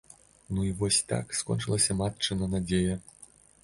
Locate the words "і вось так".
0.69-1.37